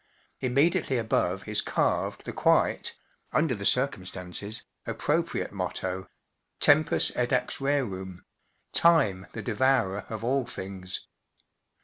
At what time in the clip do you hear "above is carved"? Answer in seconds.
0.99-2.25